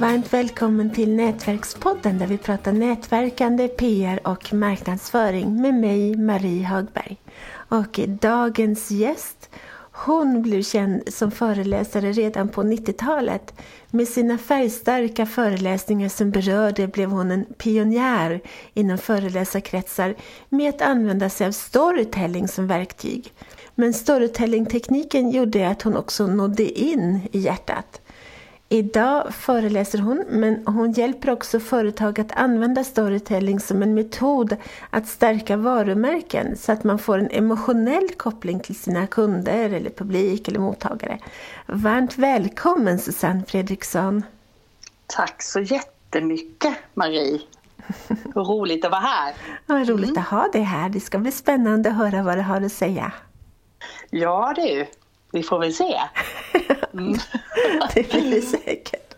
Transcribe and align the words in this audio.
Varmt 0.00 0.32
välkommen 0.32 0.90
till 0.90 1.14
Nätverkspodden 1.16 2.18
där 2.18 2.26
vi 2.26 2.38
pratar 2.38 2.72
nätverkande, 2.72 3.68
PR 3.68 4.28
och 4.28 4.52
marknadsföring 4.52 5.60
med 5.60 5.74
mig, 5.74 6.16
Marie 6.16 6.64
Hagberg. 6.64 7.16
Och 7.68 8.00
dagens 8.20 8.90
gäst, 8.90 9.50
hon 9.92 10.42
blev 10.42 10.62
känd 10.62 11.02
som 11.14 11.30
föreläsare 11.30 12.12
redan 12.12 12.48
på 12.48 12.62
90-talet. 12.62 13.54
Med 13.90 14.08
sina 14.08 14.38
färgstarka 14.38 15.26
föreläsningar 15.26 16.08
som 16.08 16.30
berörde 16.30 16.86
blev 16.86 17.10
hon 17.10 17.30
en 17.30 17.44
pionjär 17.44 18.40
inom 18.74 18.98
föreläsarkretsar 18.98 20.14
med 20.48 20.68
att 20.68 20.82
använda 20.82 21.30
sig 21.30 21.46
av 21.46 21.52
storytelling 21.52 22.48
som 22.48 22.66
verktyg. 22.66 23.32
Men 23.74 23.94
storytellingtekniken 23.94 25.30
gjorde 25.30 25.68
att 25.68 25.82
hon 25.82 25.96
också 25.96 26.26
nådde 26.26 26.80
in 26.80 27.20
i 27.32 27.38
hjärtat. 27.38 28.00
Idag 28.74 29.34
föreläser 29.34 29.98
hon, 29.98 30.24
men 30.28 30.66
hon 30.66 30.92
hjälper 30.92 31.30
också 31.30 31.60
företag 31.60 32.20
att 32.20 32.32
använda 32.32 32.84
storytelling 32.84 33.60
som 33.60 33.82
en 33.82 33.94
metod 33.94 34.56
att 34.90 35.06
stärka 35.08 35.56
varumärken 35.56 36.56
så 36.56 36.72
att 36.72 36.84
man 36.84 36.98
får 36.98 37.18
en 37.18 37.30
emotionell 37.30 38.08
koppling 38.16 38.60
till 38.60 38.74
sina 38.74 39.06
kunder 39.06 39.70
eller 39.70 39.90
publik 39.90 40.48
eller 40.48 40.58
mottagare. 40.58 41.18
Varmt 41.66 42.18
välkommen 42.18 42.98
Susanne 42.98 43.42
Fredriksson! 43.46 44.22
Tack 45.06 45.42
så 45.42 45.60
jättemycket 45.60 46.74
Marie! 46.94 47.40
Vad 48.34 48.48
roligt 48.48 48.84
att 48.84 48.90
vara 48.90 49.00
här! 49.00 49.34
Vad 49.66 49.88
roligt 49.88 50.10
mm. 50.10 50.22
att 50.22 50.28
ha 50.28 50.48
dig 50.52 50.62
här. 50.62 50.88
Det 50.88 51.00
ska 51.00 51.18
bli 51.18 51.32
spännande 51.32 51.88
att 51.88 51.96
höra 51.96 52.22
vad 52.22 52.38
du 52.38 52.42
har 52.42 52.60
att 52.60 52.72
säga. 52.72 53.12
Ja 54.10 54.52
du, 54.56 54.86
vi 55.34 55.42
får 55.42 55.58
väl 55.58 55.74
se. 55.74 56.00
Mm. 56.92 57.12
det 57.94 58.10
blir 58.10 58.30
det 58.30 58.42
säkert. 58.42 59.14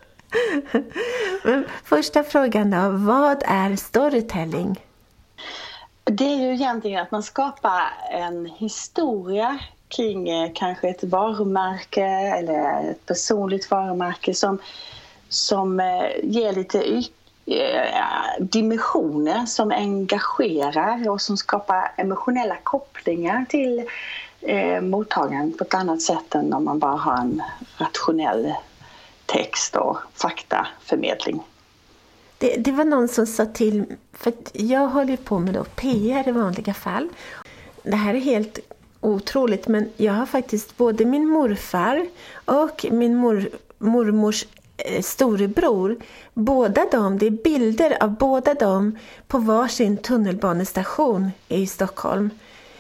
Men 1.45 1.65
första 1.85 2.25
frågan 2.25 2.71
då, 2.71 2.91
vad 2.91 3.43
är 3.47 3.77
storytelling? 3.77 4.81
Det 6.05 6.25
är 6.25 6.37
ju 6.37 6.55
egentligen 6.55 7.03
att 7.03 7.11
man 7.11 7.23
skapar 7.23 7.83
en 8.11 8.47
historia 8.47 9.59
kring 9.89 10.29
eh, 10.29 10.51
kanske 10.55 10.89
ett 10.89 11.05
varumärke 11.05 12.05
eller 12.39 12.91
ett 12.91 13.07
personligt 13.07 13.71
varumärke 13.71 14.35
som, 14.35 14.59
som 15.29 15.81
eh, 15.81 16.07
ger 16.23 16.53
lite 16.53 17.03
eh, 17.47 18.41
dimensioner 18.41 19.47
som 19.47 19.71
engagerar 19.71 21.09
och 21.09 21.21
som 21.21 21.37
skapar 21.37 21.93
emotionella 21.97 22.57
kopplingar 22.63 23.45
till 23.49 23.89
eh, 24.47 24.81
mottagaren 24.81 25.53
på 25.53 25.65
ett 25.65 25.75
annat 25.75 26.03
sätt 26.03 26.35
än 26.35 26.53
om 26.53 26.65
man 26.65 26.79
bara 26.79 26.97
har 26.97 27.17
en 27.17 27.43
rationell 27.77 28.53
text 29.27 29.77
och 29.77 29.99
faktaförmedling. 30.15 31.43
Det, 32.39 32.57
det 32.57 32.73
var 32.73 32.85
någon 32.85 33.09
som 33.09 33.27
sa 33.27 33.47
till, 33.47 33.85
för 34.13 34.33
jag 34.53 34.89
håller 34.89 35.17
på 35.17 35.39
med 35.39 35.55
då 35.55 35.65
PR 35.65 36.29
i 36.29 36.33
vanliga 36.33 36.75
fall. 36.75 37.09
Det 37.83 37.97
här 37.97 38.15
är 38.15 38.21
helt 38.21 38.59
otroligt 39.01 39.69
men 39.69 39.91
jag 39.97 40.13
har 40.13 40.27
faktiskt 40.27 40.77
både 40.77 41.05
min 41.05 41.29
morfar 41.29 42.07
och 42.45 42.87
min 42.91 43.17
mor, 43.17 43.49
mormors 43.79 44.47
eh, 44.77 45.03
storebror, 45.03 45.97
båda 46.35 46.85
dem, 46.93 47.19
det 47.19 47.27
är 47.27 47.31
bilder 47.31 48.03
av 48.03 48.11
båda 48.11 48.55
dem 48.55 48.99
på 49.29 49.39
varsin 49.39 49.97
tunnelbanestation 49.97 51.31
i 51.49 51.67
Stockholm. 51.67 52.31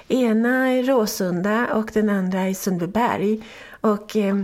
Ena 0.08 0.74
i 0.74 0.82
Råsunda 0.82 1.74
och 1.74 1.90
den 1.94 2.10
andra 2.10 2.48
i 2.48 2.54
Sundbyberg. 2.54 3.42
Och, 3.80 4.16
eh, 4.16 4.36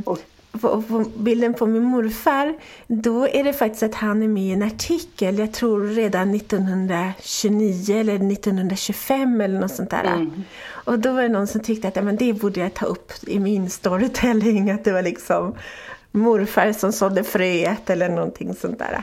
på, 0.61 0.83
på 0.83 1.05
bilden 1.17 1.55
på 1.55 1.67
min 1.67 1.83
morfar, 1.83 2.55
då 2.87 3.29
är 3.29 3.45
det 3.45 3.53
faktiskt 3.53 3.83
att 3.83 3.95
han 3.95 4.23
är 4.23 4.29
med 4.29 4.43
i 4.43 4.53
en 4.53 4.63
artikel, 4.63 5.39
jag 5.39 5.53
tror 5.53 5.87
redan 5.87 6.35
1929 6.35 8.01
eller 8.01 8.15
1925 8.15 9.41
eller 9.41 9.61
något 9.61 9.75
sånt 9.75 9.91
där. 9.91 10.05
Mm. 10.05 10.45
Och 10.69 10.99
då 10.99 11.13
var 11.13 11.23
det 11.23 11.29
någon 11.29 11.47
som 11.47 11.61
tyckte 11.61 11.89
att 11.89 11.97
ja, 11.97 12.03
men 12.03 12.17
det 12.17 12.33
borde 12.33 12.61
jag 12.61 12.75
ta 12.75 12.87
upp 12.87 13.13
i 13.27 13.39
min 13.39 13.71
storytelling, 13.71 14.71
att 14.71 14.85
det 14.85 14.93
var 14.93 15.03
liksom 15.03 15.55
morfar 16.11 16.73
som 16.73 16.93
sådde 16.93 17.25
fröet 17.25 17.91
eller 17.91 18.09
någonting 18.09 18.55
sånt 18.55 18.79
där. 18.79 19.03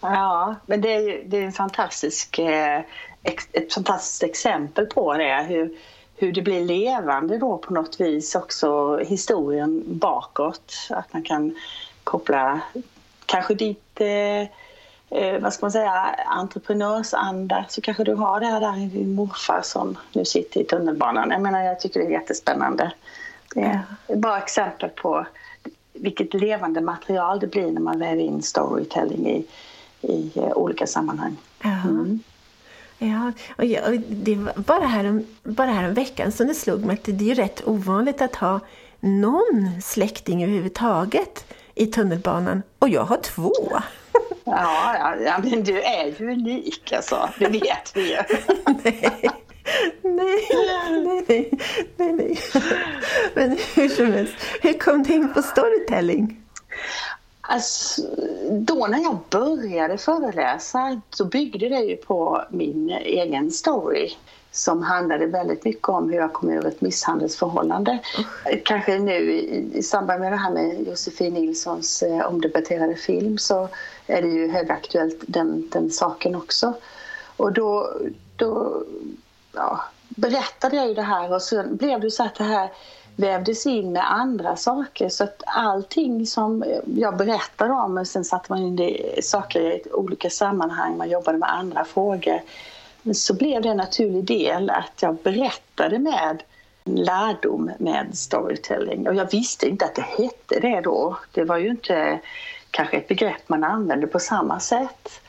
Ja, 0.00 0.54
men 0.66 0.80
det 0.80 0.94
är 0.94 1.00
ju 1.00 1.24
det 1.26 1.36
är 1.36 1.42
en 1.42 1.52
fantastisk, 1.52 2.38
eh, 2.38 2.80
ett 3.22 3.74
fantastiskt 3.74 4.22
exempel 4.22 4.86
på 4.86 5.14
det, 5.14 5.46
hur, 5.48 5.76
hur 6.22 6.32
det 6.32 6.42
blir 6.42 6.64
levande 6.64 7.38
då 7.38 7.58
på 7.58 7.74
något 7.74 8.00
vis 8.00 8.34
också 8.34 8.98
historien 8.98 9.82
bakåt. 9.86 10.88
Att 10.90 11.12
man 11.12 11.22
kan 11.22 11.54
koppla 12.04 12.60
kanske 13.26 13.54
dit 13.54 14.00
eh, 14.00 14.40
eh, 15.10 15.40
vad 15.40 15.52
ska 15.52 15.64
man 15.64 15.72
säga, 15.72 16.14
entreprenörsanda 16.26 17.64
så 17.68 17.80
kanske 17.80 18.04
du 18.04 18.14
har 18.14 18.40
det 18.40 18.46
här 18.46 18.60
där 18.60 18.72
din 18.72 19.14
morfar 19.14 19.60
som 19.62 19.98
nu 20.12 20.24
sitter 20.24 20.60
i 20.60 20.64
tunnelbanan. 20.64 21.30
Jag 21.30 21.42
menar 21.42 21.62
jag 21.62 21.80
tycker 21.80 22.00
det 22.00 22.06
är 22.06 22.10
jättespännande. 22.10 22.92
Det 23.54 23.80
är 24.08 24.16
bra 24.16 24.38
exempel 24.38 24.90
på 24.90 25.26
vilket 25.92 26.34
levande 26.34 26.80
material 26.80 27.40
det 27.40 27.46
blir 27.46 27.70
när 27.70 27.80
man 27.80 27.98
väver 27.98 28.22
in 28.22 28.42
storytelling 28.42 29.26
i, 29.26 29.46
i 30.00 30.32
uh, 30.36 30.52
olika 30.52 30.86
sammanhang. 30.86 31.36
Mm. 31.64 32.20
Ja, 33.02 33.32
och 33.56 33.64
jag, 33.64 34.00
det 34.08 34.34
var 34.34 34.52
bara 34.56 34.86
här, 34.86 35.08
om, 35.08 35.26
bara 35.42 35.88
veckan 35.88 36.32
som 36.32 36.46
det 36.46 36.54
slog 36.54 36.84
mig 36.84 36.94
att 36.94 37.04
det 37.04 37.24
är 37.24 37.28
ju 37.28 37.34
rätt 37.34 37.62
ovanligt 37.68 38.22
att 38.22 38.36
ha 38.36 38.60
någon 39.00 39.82
släkting 39.82 40.44
överhuvudtaget 40.44 41.44
i 41.74 41.86
tunnelbanan. 41.86 42.62
Och 42.78 42.88
jag 42.88 43.04
har 43.04 43.16
två. 43.16 43.52
Ja, 44.44 44.96
ja, 44.98 45.14
ja 45.24 45.38
men 45.44 45.64
du 45.64 45.82
är 45.82 46.04
ju 46.18 46.30
unik 46.32 46.92
alltså. 46.92 47.28
Det 47.38 47.48
vet 47.48 47.92
vi 47.94 48.10
ju. 48.10 48.16
nej. 48.84 49.30
Nej, 50.02 50.48
nej, 50.50 51.24
nej, 51.28 51.50
nej, 51.96 52.12
nej. 52.12 52.38
Men 53.34 53.58
hur 53.74 53.88
som 53.88 54.12
helst, 54.12 54.34
hur 54.62 54.72
kom 54.72 55.02
du 55.02 55.14
in 55.14 55.32
på 55.34 55.42
storytelling? 55.42 56.42
Alltså, 57.52 58.02
då 58.50 58.86
när 58.86 59.02
jag 59.02 59.18
började 59.30 59.98
föreläsa 59.98 61.00
så 61.10 61.24
byggde 61.24 61.68
det 61.68 61.80
ju 61.80 61.96
på 61.96 62.44
min 62.50 62.90
egen 62.90 63.50
story 63.50 64.10
som 64.50 64.82
handlade 64.82 65.26
väldigt 65.26 65.64
mycket 65.64 65.88
om 65.88 66.10
hur 66.10 66.16
jag 66.16 66.32
kom 66.32 66.50
ur 66.50 66.66
ett 66.66 66.80
misshandelsförhållande. 66.80 67.98
Mm. 68.46 68.60
Kanske 68.64 68.98
nu 68.98 69.32
i, 69.32 69.70
i, 69.74 69.82
samband 69.82 70.20
med 70.20 70.32
det 70.32 70.36
här 70.36 70.50
med 70.50 70.86
Josefin 70.86 71.34
Nilssons 71.34 72.02
eh, 72.02 72.26
omdebatterade 72.26 72.94
film 72.94 73.38
så 73.38 73.68
är 74.06 74.22
det 74.22 74.28
ju 74.28 74.50
högaktuellt 74.50 75.20
den, 75.26 75.68
den 75.72 75.90
saken 75.90 76.34
också. 76.34 76.74
Och 77.36 77.52
då, 77.52 77.92
då 78.36 78.82
ja, 79.52 79.84
berättade 80.08 80.76
jag 80.76 80.88
ju 80.88 80.94
det 80.94 81.02
här 81.02 81.34
och 81.34 81.42
så 81.42 81.64
blev 81.70 82.00
det 82.00 82.10
så 82.10 82.22
att 82.22 82.34
det 82.34 82.44
här 82.44 82.70
vävdes 83.16 83.66
in 83.66 83.92
med 83.92 84.12
andra 84.12 84.56
saker 84.56 85.08
så 85.08 85.24
att 85.24 85.42
allting 85.46 86.26
som 86.26 86.64
jag 86.96 87.16
berättade 87.16 87.72
om, 87.72 88.06
sen 88.06 88.24
satte 88.24 88.52
man 88.52 88.62
in 88.62 88.76
det, 88.76 89.24
saker 89.24 89.60
i 89.60 89.82
olika 89.92 90.30
sammanhang, 90.30 90.96
man 90.96 91.10
jobbade 91.10 91.38
med 91.38 91.52
andra 91.52 91.84
frågor. 91.84 92.40
Men 93.02 93.14
så 93.14 93.34
blev 93.34 93.62
det 93.62 93.68
en 93.68 93.76
naturlig 93.76 94.24
del 94.24 94.70
att 94.70 95.02
jag 95.02 95.16
berättade 95.16 95.98
med 95.98 96.42
lärdom 96.84 97.70
med 97.78 98.18
storytelling 98.18 99.08
och 99.08 99.14
jag 99.14 99.30
visste 99.30 99.68
inte 99.68 99.84
att 99.84 99.94
det 99.94 100.02
hette 100.02 100.60
det 100.60 100.80
då. 100.80 101.18
Det 101.32 101.44
var 101.44 101.56
ju 101.56 101.68
inte 101.68 102.20
kanske 102.70 102.96
ett 102.96 103.08
begrepp 103.08 103.48
man 103.48 103.64
använde 103.64 104.06
på 104.06 104.18
samma 104.18 104.60
sätt. 104.60 105.20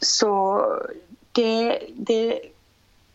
Så 0.00 0.62
det, 1.32 1.80
det 1.94 2.32
är 2.32 2.40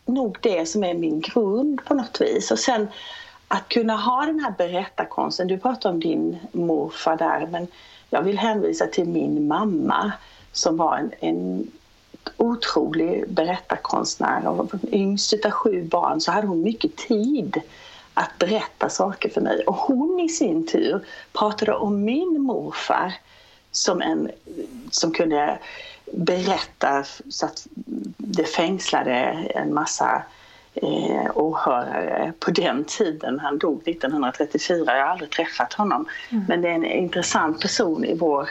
nog 0.04 0.38
det 0.40 0.66
som 0.66 0.84
är 0.84 0.94
min 0.94 1.20
grund 1.20 1.84
på 1.84 1.94
något 1.94 2.20
vis. 2.20 2.50
Och 2.50 2.58
sen 2.58 2.88
att 3.48 3.68
kunna 3.68 3.96
ha 3.96 4.26
den 4.26 4.40
här 4.40 4.54
berättarkonsten, 4.58 5.48
du 5.48 5.58
pratade 5.58 5.94
om 5.94 6.00
din 6.00 6.38
morfar 6.52 7.16
där 7.16 7.46
men 7.46 7.66
jag 8.10 8.22
vill 8.22 8.38
hänvisa 8.38 8.86
till 8.86 9.08
min 9.08 9.46
mamma 9.46 10.12
som 10.52 10.76
var 10.76 10.96
en, 10.96 11.12
en 11.20 11.70
otrolig 12.36 13.24
berättarkonstnär. 13.28 14.48
Och 14.48 14.70
yngst 14.92 15.44
av 15.44 15.50
sju 15.50 15.82
barn 15.82 16.20
så 16.20 16.32
hade 16.32 16.46
hon 16.46 16.62
mycket 16.62 16.96
tid 16.96 17.60
att 18.14 18.38
berätta 18.38 18.88
saker 18.88 19.28
för 19.28 19.40
mig. 19.40 19.64
Och 19.66 19.76
hon 19.76 20.20
i 20.20 20.28
sin 20.28 20.66
tur 20.66 21.04
pratade 21.32 21.74
om 21.74 22.04
min 22.04 22.42
morfar 22.42 23.14
som 23.72 24.02
en 24.02 24.30
som 24.90 25.12
kunde 25.12 25.58
berätta 26.12 27.04
så 27.28 27.46
att 27.46 27.66
det 28.16 28.44
fängslade 28.44 29.12
en 29.54 29.74
massa 29.74 30.22
eh, 30.82 31.30
åhörare 31.34 32.32
på 32.40 32.50
den 32.50 32.84
tiden. 32.84 33.38
Han 33.40 33.58
dog 33.58 33.88
1934, 33.88 34.96
jag 34.96 35.04
har 35.04 35.12
aldrig 35.12 35.30
träffat 35.30 35.72
honom. 35.72 36.06
Mm. 36.30 36.44
Men 36.48 36.62
det 36.62 36.68
är 36.68 36.72
en 36.72 36.84
intressant 36.84 37.60
person 37.60 38.04
i 38.04 38.14
vår, 38.14 38.48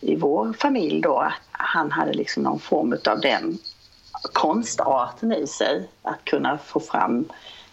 i 0.00 0.16
vår 0.16 0.52
familj 0.52 1.00
då. 1.00 1.32
Han 1.50 1.90
hade 1.90 2.12
liksom 2.12 2.42
någon 2.42 2.58
form 2.58 2.96
av 3.08 3.20
den 3.20 3.58
konstarten 4.32 5.32
i 5.32 5.46
sig. 5.46 5.88
Att 6.02 6.24
kunna 6.24 6.58
få 6.58 6.80
fram 6.80 7.24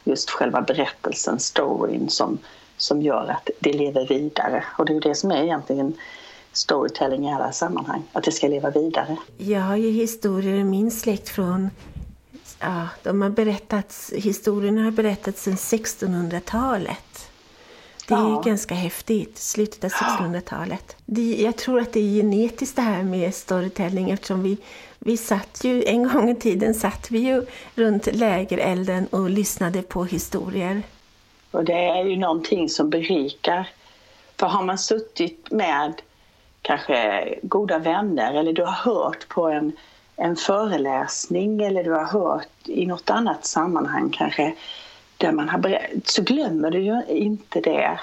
just 0.03 0.29
själva 0.29 0.61
berättelsen, 0.61 1.39
storyn 1.39 2.09
som, 2.09 2.37
som 2.77 3.01
gör 3.01 3.27
att 3.27 3.49
det 3.59 3.73
lever 3.73 4.07
vidare. 4.07 4.63
Och 4.77 4.85
det 4.85 4.95
är 4.95 5.01
det 5.01 5.15
som 5.15 5.31
är 5.31 5.43
egentligen 5.43 5.93
storytelling 6.53 7.25
i 7.25 7.33
alla 7.33 7.51
sammanhang, 7.51 8.03
att 8.13 8.23
det 8.23 8.31
ska 8.31 8.47
leva 8.47 8.69
vidare. 8.69 9.17
Jag 9.37 9.61
har 9.61 9.75
ju 9.75 9.89
historier 9.89 10.55
i 10.55 10.63
min 10.63 10.91
släkt 10.91 11.29
från 11.29 11.69
Ja, 12.59 12.87
de 13.03 13.21
har 13.21 13.29
berättats, 13.29 14.13
historierna 14.15 14.83
har 14.83 14.91
berättats 14.91 15.43
sedan 15.43 15.55
1600-talet. 15.55 17.29
Det 18.07 18.15
är 18.15 18.29
ja. 18.29 18.41
ganska 18.45 18.75
häftigt, 18.75 19.37
slutet 19.37 19.83
av 19.83 19.89
1600-talet. 19.89 20.95
Jag 21.37 21.57
tror 21.57 21.79
att 21.79 21.93
det 21.93 21.99
är 21.99 22.21
genetiskt 22.21 22.75
det 22.75 22.81
här 22.81 23.03
med 23.03 23.35
storytelling 23.35 24.09
eftersom 24.09 24.43
vi, 24.43 24.57
vi 24.99 25.17
satt 25.17 25.63
ju, 25.63 25.83
en 25.83 26.07
gång 26.07 26.29
i 26.29 26.35
tiden 26.35 26.73
satt 26.73 27.11
vi 27.11 27.19
ju 27.19 27.45
runt 27.75 28.15
lägerelden 28.15 29.07
och 29.07 29.29
lyssnade 29.29 29.81
på 29.81 30.05
historier. 30.05 30.83
Och 31.51 31.63
det 31.63 31.73
är 31.73 32.03
ju 32.03 32.15
någonting 32.15 32.69
som 32.69 32.89
berikar. 32.89 33.69
För 34.37 34.47
har 34.47 34.63
man 34.63 34.77
suttit 34.77 35.51
med 35.51 36.01
kanske 36.61 37.25
goda 37.41 37.79
vänner 37.79 38.33
eller 38.33 38.53
du 38.53 38.63
har 38.63 38.71
hört 38.71 39.27
på 39.27 39.47
en, 39.47 39.71
en 40.19 40.35
föreläsning 40.35 41.61
eller 41.61 41.83
du 41.83 41.91
har 41.91 42.05
hört 42.05 42.47
i 42.65 42.85
något 42.85 43.09
annat 43.09 43.45
sammanhang 43.45 44.09
kanske 44.09 44.53
där 45.17 45.31
man 45.31 45.49
har 45.49 45.87
så 46.05 46.21
glömmer 46.21 46.71
du 46.71 46.79
ju 46.79 47.03
inte 47.07 47.61
det. 47.61 47.99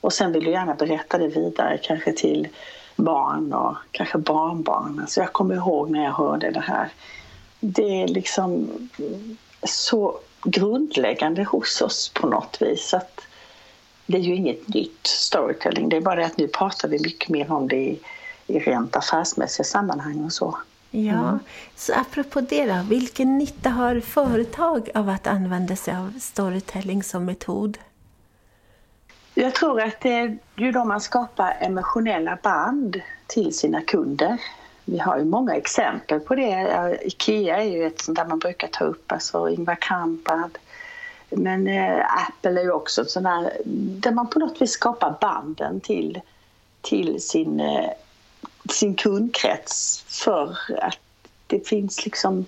Och 0.00 0.12
sen 0.12 0.32
vill 0.32 0.44
du 0.44 0.50
gärna 0.50 0.74
berätta 0.74 1.18
det 1.18 1.28
vidare 1.28 1.78
kanske 1.82 2.12
till 2.12 2.48
barn 2.96 3.52
och 3.52 3.76
kanske 3.90 4.18
barnbarn. 4.18 5.00
Alltså 5.00 5.20
jag 5.20 5.32
kommer 5.32 5.54
ihåg 5.54 5.90
när 5.90 6.04
jag 6.04 6.12
hörde 6.12 6.50
det 6.50 6.60
här. 6.60 6.88
Det 7.60 8.02
är 8.02 8.08
liksom 8.08 8.68
så 9.62 10.18
grundläggande 10.44 11.44
hos 11.44 11.82
oss 11.82 12.12
på 12.14 12.26
något 12.26 12.62
vis. 12.62 12.94
Att 12.94 13.20
det 14.06 14.16
är 14.16 14.22
ju 14.22 14.34
inget 14.34 14.68
nytt 14.68 15.06
storytelling, 15.06 15.88
det 15.88 15.96
är 15.96 16.00
bara 16.00 16.16
det 16.16 16.26
att 16.26 16.38
nu 16.38 16.48
pratar 16.48 16.88
vi 16.88 16.98
mycket 16.98 17.28
mer 17.28 17.52
om 17.52 17.68
det 17.68 17.76
i, 17.76 18.00
i 18.46 18.58
rent 18.58 18.96
affärsmässiga 18.96 19.64
sammanhang 19.64 20.24
och 20.24 20.32
så. 20.32 20.58
Ja, 20.96 21.28
mm. 21.28 21.38
så 21.76 21.92
apropå 21.94 22.40
det 22.40 22.66
då, 22.66 22.82
vilken 22.88 23.38
nytta 23.38 23.70
har 23.70 24.00
företag 24.00 24.90
av 24.94 25.08
att 25.08 25.26
använda 25.26 25.76
sig 25.76 25.96
av 25.96 26.12
storytelling 26.20 27.02
som 27.02 27.24
metod? 27.24 27.78
Jag 29.34 29.54
tror 29.54 29.80
att 29.80 30.00
det 30.00 30.12
är 30.12 30.38
ju 30.56 30.72
då 30.72 30.84
man 30.84 31.00
skapar 31.00 31.56
emotionella 31.60 32.38
band 32.42 33.00
till 33.26 33.54
sina 33.54 33.80
kunder. 33.80 34.38
Vi 34.84 34.98
har 34.98 35.18
ju 35.18 35.24
många 35.24 35.54
exempel 35.54 36.20
på 36.20 36.34
det. 36.34 36.98
Ikea 37.02 37.56
är 37.56 37.70
ju 37.70 37.86
ett 37.86 38.00
sånt 38.00 38.18
där 38.18 38.26
man 38.26 38.38
brukar 38.38 38.68
ta 38.68 38.84
upp, 38.84 39.12
alltså 39.12 39.48
Ingvar 39.48 39.78
Kamprad. 39.80 40.58
Men 41.30 41.66
eh, 41.66 42.06
Apple 42.28 42.60
är 42.60 42.64
ju 42.64 42.72
också 42.72 43.02
ett 43.02 43.10
sånt 43.10 43.24
där 43.24 43.52
där 43.64 44.12
man 44.12 44.30
på 44.30 44.38
något 44.38 44.62
vis 44.62 44.70
skapar 44.70 45.14
banden 45.20 45.80
till, 45.80 46.20
till 46.80 47.22
sin, 47.22 47.60
eh, 47.60 47.90
sin 48.70 48.94
kundkrets 48.94 50.04
för 50.06 50.58
att 50.82 50.98
det 51.46 51.68
finns 51.68 52.04
liksom 52.04 52.46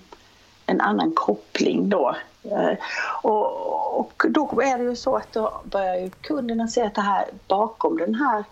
en 0.65 0.81
annan 0.81 1.11
koppling 1.15 1.89
då. 1.89 2.15
Eh, 2.43 2.77
och, 3.21 3.99
och 3.99 4.23
då 4.29 4.61
är 4.61 4.77
det 4.77 4.83
ju 4.83 4.95
så 4.95 5.15
att 5.15 5.33
då 5.33 5.61
börjar 5.63 5.95
ju 5.95 6.09
kunderna 6.09 6.67
se 6.67 6.81
att 6.81 6.95
det 6.95 7.01
här 7.01 7.25
bakom 7.47 7.97
den 7.97 8.15
här 8.15 8.43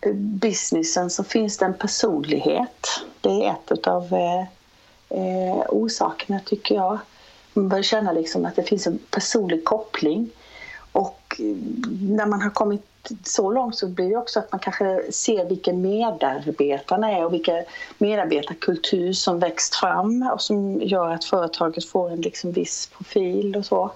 eh, 0.00 0.12
businessen 0.14 1.10
så 1.10 1.24
finns 1.24 1.58
det 1.58 1.64
en 1.64 1.74
personlighet. 1.74 3.04
Det 3.20 3.46
är 3.46 3.50
ett 3.50 3.86
av 3.86 4.14
eh, 4.14 4.40
eh, 5.08 5.62
orsakerna 5.68 6.40
tycker 6.40 6.74
jag. 6.74 6.98
Man 7.52 7.68
börjar 7.68 7.82
känna 7.82 8.12
liksom 8.12 8.44
att 8.44 8.56
det 8.56 8.62
finns 8.62 8.86
en 8.86 8.98
personlig 9.10 9.64
koppling. 9.64 10.30
Och 10.92 11.40
när 12.00 12.26
man 12.26 12.42
har 12.42 12.50
kommit 12.50 12.95
så 13.24 13.50
långt 13.50 13.76
så 13.76 13.88
blir 13.88 14.10
det 14.10 14.16
också 14.16 14.38
att 14.38 14.52
man 14.52 14.58
kanske 14.58 15.12
ser 15.12 15.44
vilka 15.44 15.72
medarbetarna 15.72 17.10
är 17.10 17.24
och 17.24 17.32
vilka 17.32 17.64
medarbetarkultur 17.98 19.12
som 19.12 19.38
växt 19.38 19.74
fram 19.74 20.30
och 20.32 20.42
som 20.42 20.80
gör 20.80 21.10
att 21.10 21.24
företaget 21.24 21.88
får 21.88 22.10
en 22.10 22.20
liksom 22.20 22.52
viss 22.52 22.86
profil 22.86 23.56
och 23.56 23.64
så. 23.64 23.90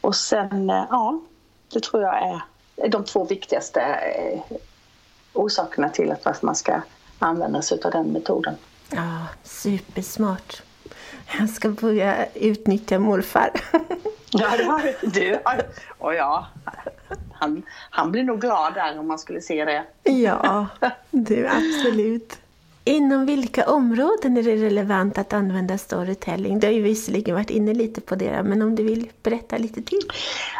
Och 0.00 0.16
sen, 0.16 0.70
eh, 0.70 0.84
ja, 0.90 1.20
det 1.72 1.82
tror 1.82 2.02
jag 2.02 2.22
är 2.22 2.88
de 2.88 3.04
två 3.04 3.24
viktigaste 3.24 3.80
eh, 3.80 4.56
orsakerna 5.32 5.88
till 5.88 6.14
att 6.22 6.42
man 6.42 6.54
ska 6.54 6.80
använda 7.18 7.62
sig 7.62 7.80
av 7.84 7.90
den 7.90 8.06
metoden. 8.06 8.54
Ja, 8.90 9.26
supersmart. 9.42 10.62
Jag 11.38 11.50
ska 11.50 11.68
börja 11.68 12.26
utnyttja 12.34 12.98
morfar. 12.98 13.50
Ja, 14.30 14.56
det 14.56 14.64
har 14.64 14.94
du. 15.02 15.40
Och 15.98 16.14
ja, 16.14 16.46
han, 17.32 17.62
han 17.90 18.12
blir 18.12 18.24
nog 18.24 18.40
glad 18.40 18.74
där 18.74 18.98
om 18.98 19.08
man 19.08 19.18
skulle 19.18 19.40
se 19.40 19.64
det. 19.64 19.84
Ja, 20.02 20.66
du 21.10 21.46
absolut. 21.46 22.38
Inom 22.84 23.26
vilka 23.26 23.70
områden 23.70 24.36
är 24.36 24.42
det 24.42 24.56
relevant 24.56 25.18
att 25.18 25.32
använda 25.32 25.78
storytelling? 25.78 26.60
Du 26.60 26.66
har 26.66 26.74
ju 26.74 26.82
visserligen 26.82 27.34
varit 27.34 27.50
inne 27.50 27.74
lite 27.74 28.00
på 28.00 28.14
det, 28.14 28.42
men 28.42 28.62
om 28.62 28.74
du 28.74 28.84
vill 28.84 29.10
berätta 29.22 29.58
lite 29.58 29.82
till? 29.82 30.00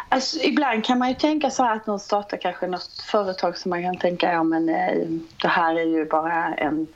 Alltså, 0.09 0.39
ibland 0.39 0.85
kan 0.85 0.99
man 0.99 1.09
ju 1.09 1.15
tänka 1.15 1.49
så 1.49 1.63
här 1.63 1.75
att 1.75 1.87
någon 1.87 1.99
startar 1.99 2.37
kanske 2.37 2.67
något 2.67 3.01
företag 3.11 3.57
som 3.57 3.69
man 3.69 3.83
kan 3.83 3.97
tänka, 3.97 4.31
ja 4.31 4.43
men 4.43 4.69
eh, 4.69 5.07
det 5.41 5.47
här 5.47 5.75
är 5.75 5.85
ju 5.85 6.05
bara 6.05 6.53
en 6.53 6.87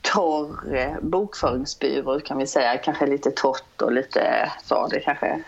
torr 0.00 0.76
eh, 0.76 0.94
bokföringsbyrå 1.02 2.20
kan 2.20 2.38
vi 2.38 2.46
säga, 2.46 2.78
kanske 2.78 3.06
lite 3.06 3.30
torrt 3.30 3.82
och 3.82 3.92
lite 3.92 4.52
så, 4.64 4.86
det 4.86 5.00
kanske 5.00 5.42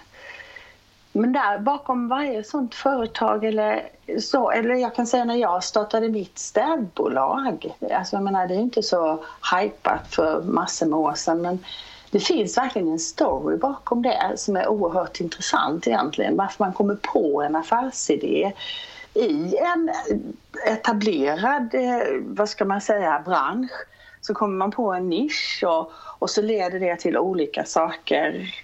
men 1.13 1.33
där 1.33 1.59
bakom 1.59 2.09
varje 2.09 2.45
sånt 2.45 2.75
företag 2.75 3.45
eller 3.45 3.89
så, 4.21 4.51
eller 4.51 4.75
jag 4.75 4.95
kan 4.95 5.07
säga 5.07 5.25
när 5.25 5.37
jag 5.37 5.65
startade 5.65 6.09
mitt 6.09 6.39
städbolag, 6.39 7.77
alltså 7.95 8.17
jag 8.17 8.23
menar 8.23 8.47
det 8.47 8.55
är 8.55 8.59
inte 8.59 8.83
så 8.83 9.25
hypat 9.55 10.15
för 10.15 10.43
massor 10.43 10.87
med 10.87 10.99
år 10.99 11.15
sedan 11.15 11.43
men 11.43 11.59
det 12.11 12.21
finns 12.21 12.59
verkligen 12.59 12.89
en 12.89 12.99
story 12.99 13.57
bakom 13.57 14.03
det 14.03 14.33
som 14.37 14.57
är 14.57 14.69
oerhört 14.69 15.21
intressant 15.21 15.87
egentligen. 15.87 16.37
Varför 16.37 16.65
man 16.65 16.73
kommer 16.73 16.95
på 16.95 17.43
en 17.43 17.57
affärsidé 17.57 18.53
i 19.15 19.57
en 19.57 19.91
etablerad, 20.67 21.75
eh, 21.75 22.21
vad 22.21 22.49
ska 22.49 22.65
man 22.65 22.81
säga, 22.81 23.23
bransch 23.25 23.73
så 24.21 24.35
kommer 24.35 24.57
man 24.57 24.71
på 24.71 24.93
en 24.93 25.09
nisch 25.09 25.65
och, 25.67 25.93
och 26.19 26.31
så 26.31 26.43
leder 26.43 26.81
det 26.81 26.97
till 26.97 27.19
olika 27.19 27.65
saker 27.65 28.55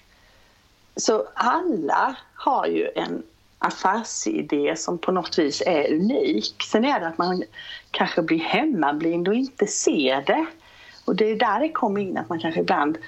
så 0.97 1.27
alla 1.35 2.17
har 2.39 2.67
ju 2.67 2.89
en 2.95 3.23
affärsidé 3.59 4.77
som 4.77 4.99
på 4.99 5.13
något 5.13 5.39
vis 5.39 5.63
är 5.67 5.95
unik. 5.95 6.55
Sen 6.71 6.85
är 6.85 7.01
det 7.01 7.07
att 7.07 7.19
man 7.19 7.43
kanske 7.91 8.23
blir 8.23 8.39
hemmablind 8.39 9.29
och 9.29 9.35
inte 9.35 9.67
ser 9.67 10.23
det. 10.23 10.47
Och 11.05 11.17
det 11.17 11.31
är 11.31 11.37
där 11.37 11.61
det 11.61 11.69
kommer 11.69 12.01
in 12.01 12.19
att 12.19 12.29
man 12.29 12.41
kanske 12.41 12.61
ibland 12.61 12.99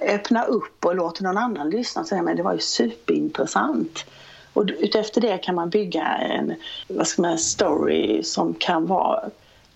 öppnar 0.00 0.46
upp 0.46 0.84
och 0.84 0.94
låter 0.94 1.22
någon 1.22 1.38
annan 1.38 1.70
lyssna 1.70 2.02
och 2.02 2.08
säga 2.08 2.22
men 2.22 2.36
det 2.36 2.42
var 2.42 2.52
ju 2.52 2.58
superintressant. 2.58 4.04
Och 4.52 4.64
utefter 4.78 5.20
det 5.20 5.38
kan 5.38 5.54
man 5.54 5.70
bygga 5.70 6.04
en 6.04 6.54
vad 6.88 7.06
ska 7.06 7.22
man, 7.22 7.38
story 7.38 8.22
som 8.22 8.54
kan 8.54 8.86
vara 8.86 9.30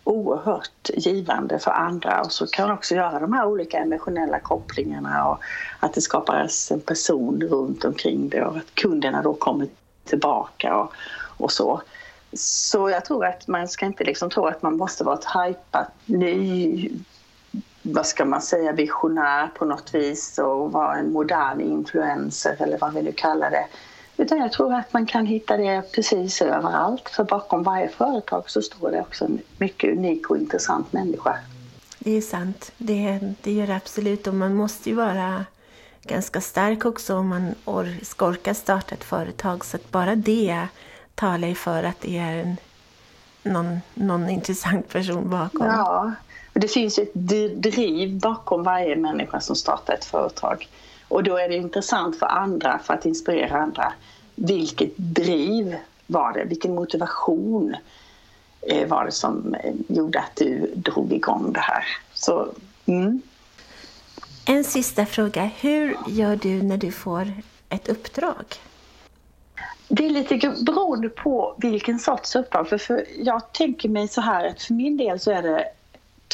oerhört 0.07 0.91
givande 0.95 1.59
för 1.59 1.71
andra 1.71 2.21
och 2.21 2.33
så 2.33 2.47
kan 2.47 2.69
man 2.69 2.77
också 2.77 2.95
göra 2.95 3.19
de 3.19 3.33
här 3.33 3.47
olika 3.47 3.79
emotionella 3.79 4.41
kopplingarna 4.41 5.29
och 5.29 5.39
att 5.81 5.95
det 5.95 6.01
skapas 6.01 6.71
en 6.71 6.81
person 6.81 7.43
runt 7.51 7.85
omkring 7.85 8.29
det 8.29 8.45
och 8.45 8.57
att 8.57 8.75
kunderna 8.75 9.23
då 9.23 9.35
kommer 9.35 9.69
tillbaka 10.05 10.77
och, 10.77 10.93
och 11.37 11.53
så. 11.53 11.83
Så 12.33 12.91
jag 12.91 13.05
tror 13.05 13.27
att 13.27 13.49
man 13.49 13.69
ska 13.69 13.87
inte 13.87 14.05
liksom 14.05 14.31
tro 14.31 14.47
att 14.47 14.63
man 14.63 14.77
måste 14.77 15.05
vara 15.05 15.19
ett 15.19 15.25
hajpat 15.25 15.93
ny 16.05 16.91
vad 17.83 18.07
ska 18.07 18.25
man 18.25 18.43
säga, 18.43 18.73
visionär 18.73 19.47
på 19.47 19.65
något 19.65 19.95
vis 19.95 20.39
och 20.39 20.73
vara 20.73 20.97
en 20.97 21.13
modern 21.13 21.61
influencer 21.61 22.57
eller 22.59 22.79
vad 22.79 22.95
vi 22.95 23.03
nu 23.03 23.13
kallar 23.13 23.51
det. 23.51 23.67
Utan 24.17 24.39
jag 24.39 24.53
tror 24.53 24.75
att 24.75 24.93
man 24.93 25.07
kan 25.07 25.27
hitta 25.27 25.57
det 25.57 25.93
precis 25.93 26.43
överallt. 26.43 27.09
För 27.09 27.25
bakom 27.25 27.63
varje 27.63 27.89
företag 27.89 28.51
så 28.51 28.63
står 28.63 28.91
det 28.91 29.01
också 29.01 29.25
en 29.25 29.39
mycket 29.59 29.93
unik 29.93 30.31
och 30.31 30.37
intressant 30.37 30.93
människa. 30.93 31.39
Det 31.99 32.17
är 32.17 32.21
sant. 32.21 32.73
Det, 32.79 33.21
det 33.43 33.53
gör 33.53 33.67
det 33.67 33.77
absolut. 33.77 34.27
Och 34.27 34.35
man 34.35 34.55
måste 34.55 34.91
ju 34.91 34.97
vara 34.97 35.45
ganska 36.03 36.41
stark 36.41 36.85
också 36.85 37.17
om 37.17 37.29
man 37.29 37.55
ska 38.03 38.27
orka 38.27 38.55
starta 38.55 38.95
ett 38.95 39.05
företag. 39.05 39.65
Så 39.65 39.77
att 39.77 39.91
bara 39.91 40.15
det 40.15 40.67
talar 41.15 41.49
ju 41.49 41.55
för 41.55 41.83
att 41.83 42.01
det 42.01 42.19
är 42.19 42.37
en, 42.37 42.57
någon, 43.43 43.81
någon 43.95 44.31
intressant 44.31 44.89
person 44.89 45.31
bakom. 45.31 45.67
Ja, 45.67 46.13
det 46.53 46.69
finns 46.69 46.99
ju 46.99 47.03
ett 47.03 47.15
driv 47.63 48.21
bakom 48.21 48.63
varje 48.63 48.97
människa 48.97 49.41
som 49.41 49.57
startar 49.57 49.95
ett 49.95 50.05
företag. 50.05 50.69
Och 51.09 51.23
då 51.23 51.37
är 51.37 51.49
det 51.49 51.57
intressant 51.57 52.19
för 52.19 52.27
andra, 52.27 52.79
för 52.79 52.95
att 52.95 53.07
inspirera 53.07 53.59
andra. 53.59 53.93
Vilket 54.35 54.97
driv 54.97 55.77
var 56.07 56.33
det? 56.33 56.45
Vilken 56.45 56.75
motivation 56.75 57.77
eh, 58.61 58.89
var 58.89 59.05
det 59.05 59.13
som 59.13 59.55
eh, 59.55 59.75
gjorde 59.89 60.19
att 60.19 60.37
du 60.37 60.73
drog 60.75 61.13
igång 61.13 61.53
det 61.53 61.61
här? 61.61 61.85
Så, 62.15 62.49
mm. 62.87 63.23
En 64.49 64.65
sista 64.65 65.07
fråga. 65.07 65.51
Hur 65.61 65.97
gör 66.09 66.37
du 66.37 66.63
när 66.63 66.77
du 66.77 66.93
får 66.93 67.33
ett 67.69 67.89
uppdrag? 67.89 68.45
Det 69.89 70.07
är 70.07 70.11
lite 70.11 70.55
beroende 70.67 71.09
på 71.09 71.55
vilken 71.59 71.99
sorts 71.99 72.37
uppdrag. 72.37 72.69
För, 72.69 72.79
för 72.79 73.07
jag 73.19 73.53
tänker 73.53 73.89
mig 73.89 74.09
så 74.09 74.21
här 74.21 74.49
att 74.49 74.63
för 74.63 74.75
min 74.75 74.97
del 74.97 75.21
så 75.21 75.31
är 75.31 75.43
det 75.43 75.65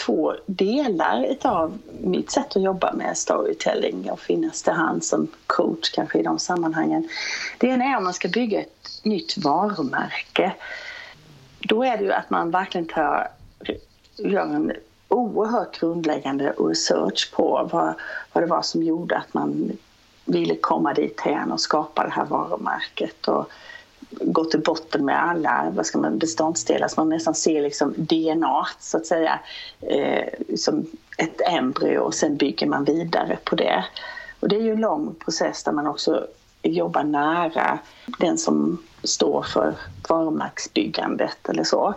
två 0.06 0.34
delar 0.46 1.36
av 1.42 1.78
mitt 2.00 2.30
sätt 2.30 2.56
att 2.56 2.62
jobba 2.62 2.92
med 2.92 3.16
storytelling 3.16 4.10
och 4.10 4.20
finnas 4.20 4.62
till 4.62 4.72
hand 4.72 5.04
som 5.04 5.28
coach 5.46 5.90
kanske 5.90 6.18
i 6.18 6.22
de 6.22 6.38
sammanhangen. 6.38 7.08
Det 7.58 7.66
ena 7.66 7.84
är 7.84 7.96
om 7.96 8.04
man 8.04 8.12
ska 8.12 8.28
bygga 8.28 8.60
ett 8.60 9.00
nytt 9.02 9.36
varumärke. 9.36 10.52
Då 11.60 11.84
är 11.84 11.96
det 11.96 12.04
ju 12.04 12.12
att 12.12 12.30
man 12.30 12.50
verkligen 12.50 12.86
tar, 12.86 13.28
gör 14.16 14.46
en 14.46 14.72
oerhört 15.08 15.80
grundläggande 15.80 16.54
research 16.58 17.32
på 17.34 17.68
vad, 17.72 17.94
vad 18.32 18.44
det 18.44 18.48
var 18.48 18.62
som 18.62 18.82
gjorde 18.82 19.16
att 19.16 19.34
man 19.34 19.78
ville 20.24 20.56
komma 20.56 20.94
dit 20.94 21.20
och 21.50 21.60
skapa 21.60 22.04
det 22.04 22.10
här 22.10 22.24
varumärket. 22.24 23.28
Och 23.28 23.50
gå 24.20 24.44
till 24.44 24.60
botten 24.60 25.04
med 25.04 25.22
alla 25.22 25.72
vad 25.74 25.86
ska 25.86 25.98
man, 25.98 26.18
beståndsdelar 26.18 26.88
så 26.88 27.00
man 27.00 27.08
nästan 27.08 27.34
ser 27.34 27.62
liksom 27.62 27.94
DNA 27.96 28.66
så 28.80 28.96
att 28.96 29.06
säga 29.06 29.40
eh, 29.80 30.56
som 30.56 30.86
ett 31.18 31.40
embryo 31.40 31.98
och 31.98 32.14
sen 32.14 32.36
bygger 32.36 32.66
man 32.66 32.84
vidare 32.84 33.38
på 33.44 33.56
det. 33.56 33.84
Och 34.40 34.48
det 34.48 34.56
är 34.56 34.60
ju 34.60 34.72
en 34.72 34.80
lång 34.80 35.14
process 35.14 35.62
där 35.64 35.72
man 35.72 35.86
också 35.86 36.26
jobbar 36.62 37.02
nära 37.02 37.78
den 38.18 38.38
som 38.38 38.82
står 39.02 39.42
för 39.42 39.74
varumärkesbyggandet 40.08 41.48
eller 41.48 41.64
så. 41.64 41.94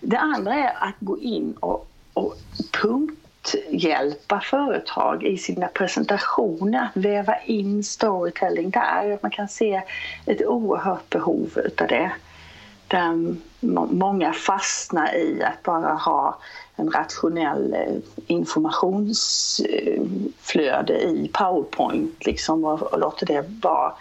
Det 0.00 0.18
andra 0.18 0.54
är 0.54 0.88
att 0.88 0.94
gå 1.00 1.18
in 1.18 1.52
och, 1.60 1.86
och 2.12 2.36
punkt 2.82 3.25
hjälpa 3.70 4.40
företag 4.40 5.24
i 5.24 5.38
sina 5.38 5.68
presentationer, 5.68 6.84
att 6.84 6.96
väva 6.96 7.38
in 7.38 7.84
storytelling 7.84 8.70
där. 8.70 9.18
Man 9.22 9.30
kan 9.30 9.48
se 9.48 9.82
ett 10.26 10.46
oerhört 10.46 11.10
behov 11.10 11.58
utav 11.64 11.88
det. 11.88 12.12
Där 12.88 13.36
många 13.94 14.32
fastnar 14.32 15.14
i 15.14 15.42
att 15.42 15.62
bara 15.62 15.94
ha 15.94 16.38
en 16.76 16.90
rationell 16.90 17.74
eh, 17.74 17.96
informationsflöde 18.26 21.02
i 21.02 21.30
Powerpoint 21.32 22.26
liksom, 22.26 22.64
och 22.64 22.98
låter 22.98 23.26
det 23.26 23.44
vara 23.62 23.92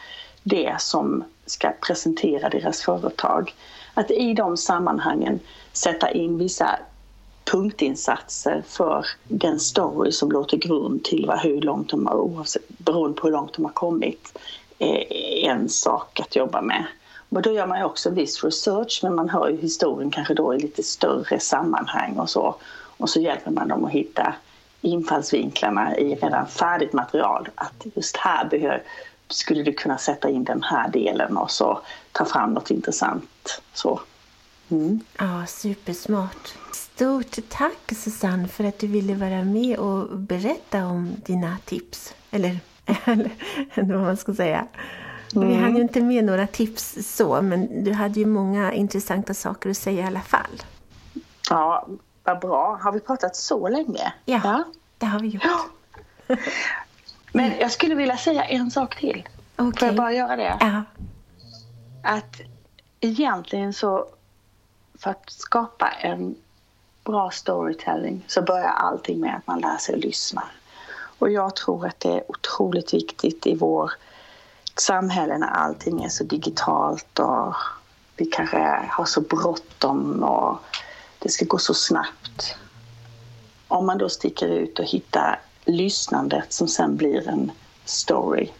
det 0.43 0.75
som 0.79 1.23
ska 1.45 1.71
presentera 1.87 2.49
deras 2.49 2.81
företag. 2.81 3.53
Att 3.93 4.11
i 4.11 4.33
de 4.33 4.57
sammanhangen 4.57 5.39
sätta 5.73 6.11
in 6.11 6.37
vissa 6.37 6.79
punktinsatser 7.51 8.63
för 8.67 9.05
den 9.23 9.59
story 9.59 10.11
som 10.11 10.31
låg 10.31 10.49
till 10.49 10.59
grund 10.59 11.03
till 11.03 11.25
vad, 11.27 11.39
hur 11.39 11.61
långt 11.61 11.89
de 11.89 12.07
har, 12.07 12.45
beroende 12.67 13.21
på 13.21 13.27
hur 13.27 13.33
långt 13.33 13.53
de 13.53 13.65
har 13.65 13.71
kommit, 13.71 14.37
är 14.79 15.49
en 15.49 15.69
sak 15.69 16.19
att 16.19 16.35
jobba 16.35 16.61
med. 16.61 16.85
Och 17.29 17.41
då 17.41 17.51
gör 17.51 17.67
man 17.67 17.79
ju 17.79 17.85
också 17.85 18.09
viss 18.09 18.43
research 18.43 18.99
men 19.03 19.15
man 19.15 19.29
hör 19.29 19.49
ju 19.49 19.57
historien 19.57 20.11
kanske 20.11 20.33
då 20.33 20.55
i 20.55 20.59
lite 20.59 20.83
större 20.83 21.39
sammanhang 21.39 22.17
och 22.17 22.29
så. 22.29 22.55
Och 22.97 23.09
så 23.09 23.19
hjälper 23.19 23.51
man 23.51 23.67
dem 23.67 23.85
att 23.85 23.91
hitta 23.91 24.35
infallsvinklarna 24.81 25.97
i 25.97 26.15
redan 26.15 26.47
färdigt 26.47 26.93
material. 26.93 27.49
Att 27.55 27.85
just 27.95 28.17
här 28.17 28.45
behöver, 28.45 28.83
skulle 29.29 29.63
du 29.63 29.73
kunna 29.73 29.97
sätta 29.97 30.29
in 30.29 30.43
den 30.43 30.63
här 30.63 30.89
delen 30.89 31.37
och 31.37 31.51
så 31.51 31.79
ta 32.11 32.25
fram 32.25 32.53
något 32.53 32.71
intressant. 32.71 33.61
Så. 33.73 33.99
Mm. 34.69 34.99
Ja, 35.17 35.45
supersmart. 35.47 36.53
Stort 36.73 37.37
tack 37.49 37.91
Susanne 37.95 38.47
för 38.47 38.63
att 38.63 38.79
du 38.79 38.87
ville 38.87 39.13
vara 39.15 39.43
med 39.43 39.77
och 39.77 40.19
berätta 40.19 40.85
om 40.85 41.15
dina 41.25 41.57
tips. 41.65 42.13
Eller, 42.31 42.59
eller 43.73 43.93
vad 43.93 44.01
man 44.01 44.17
ska 44.17 44.33
säga. 44.33 44.67
Mm. 45.35 45.47
Vi 45.47 45.55
hann 45.55 45.75
ju 45.75 45.81
inte 45.81 46.01
med 46.01 46.23
några 46.23 46.47
tips 46.47 46.97
så, 47.01 47.41
men 47.41 47.83
du 47.83 47.93
hade 47.93 48.19
ju 48.19 48.25
många 48.25 48.73
intressanta 48.73 49.33
saker 49.33 49.69
att 49.69 49.77
säga 49.77 50.03
i 50.03 50.07
alla 50.07 50.21
fall. 50.21 50.63
Ja, 51.49 51.87
vad 52.23 52.39
bra. 52.39 52.79
Har 52.81 52.91
vi 52.91 52.99
pratat 52.99 53.35
så 53.35 53.69
länge? 53.69 54.13
Ja, 54.25 54.41
ja. 54.43 54.63
det 54.97 55.05
har 55.05 55.19
vi 55.19 55.27
gjort. 55.27 55.43
Ja. 55.45 55.65
Men 57.33 57.51
jag 57.59 57.71
skulle 57.71 57.95
vilja 57.95 58.17
säga 58.17 58.43
en 58.43 58.71
sak 58.71 58.99
till. 58.99 59.27
Okay. 59.57 59.79
Får 59.79 59.87
jag 59.87 59.95
bara 59.95 60.13
göra 60.13 60.35
det? 60.35 60.57
Ja. 60.59 60.83
Att 62.03 62.41
egentligen 62.99 63.73
så 63.73 64.05
för 64.99 65.11
att 65.11 65.29
skapa 65.29 65.87
en 65.89 66.35
bra 67.03 67.31
storytelling 67.31 68.25
så 68.27 68.41
börjar 68.41 68.69
allting 68.69 69.19
med 69.19 69.35
att 69.35 69.47
man 69.47 69.59
lär 69.59 69.77
sig 69.77 69.95
att 69.95 70.01
lyssna. 70.01 70.43
Och 71.19 71.29
jag 71.29 71.55
tror 71.55 71.87
att 71.87 71.99
det 71.99 72.11
är 72.11 72.31
otroligt 72.31 72.93
viktigt 72.93 73.47
i 73.47 73.55
vårt 73.55 73.91
samhälle 74.75 75.37
när 75.37 75.47
allting 75.47 76.03
är 76.03 76.09
så 76.09 76.23
digitalt 76.23 77.19
och 77.19 77.55
vi 78.17 78.25
kanske 78.25 78.87
har 78.89 79.05
så 79.05 79.21
bråttom 79.21 80.23
och 80.23 80.57
det 81.19 81.29
ska 81.29 81.45
gå 81.45 81.57
så 81.57 81.73
snabbt. 81.73 82.55
Om 83.67 83.85
man 83.85 83.97
då 83.97 84.09
sticker 84.09 84.47
ut 84.47 84.79
och 84.79 84.85
hittar 84.85 85.39
lyssnandet 85.65 86.53
som 86.53 86.67
sen 86.67 86.97
blir 86.97 87.27
en 87.27 87.51
story, 87.85 88.51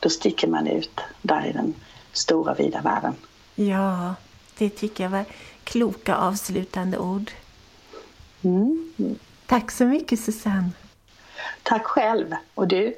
då 0.00 0.08
sticker 0.08 0.48
man 0.48 0.66
ut 0.66 1.00
där 1.22 1.46
i 1.46 1.52
den 1.52 1.74
stora 2.12 2.54
vida 2.54 2.80
världen. 2.80 3.14
Ja, 3.54 4.14
det 4.58 4.70
tycker 4.70 5.04
jag 5.04 5.10
var 5.10 5.24
kloka 5.64 6.16
avslutande 6.16 6.98
ord. 6.98 7.30
Mm. 8.42 8.92
Tack 9.46 9.70
så 9.70 9.84
mycket 9.84 10.20
Susanne. 10.20 10.70
Tack 11.62 11.84
själv. 11.84 12.26
Och 12.54 12.68
du? 12.68 12.94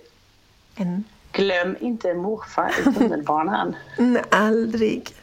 En. 0.74 1.04
Glöm 1.32 1.76
inte 1.80 2.14
morfar 2.14 2.72
i 2.80 2.94
tunnelbanan. 2.94 3.76
Aldrig. 4.30 5.14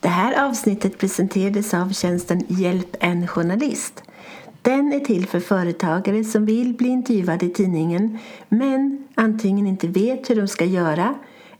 Det 0.00 0.08
här 0.08 0.48
avsnittet 0.48 0.98
presenterades 0.98 1.74
av 1.74 1.92
tjänsten 1.92 2.44
Hjälp 2.48 2.96
en 3.00 3.28
journalist. 3.28 4.02
Den 4.62 4.92
är 4.92 5.00
till 5.00 5.26
för 5.26 5.40
företagare 5.40 6.24
som 6.24 6.46
vill 6.46 6.74
bli 6.74 6.88
intervjuade 6.88 7.46
i 7.46 7.50
tidningen 7.50 8.18
men 8.48 9.08
antingen 9.14 9.66
inte 9.66 9.86
vet 9.86 10.30
hur 10.30 10.36
de 10.36 10.48
ska 10.48 10.64
göra 10.64 11.14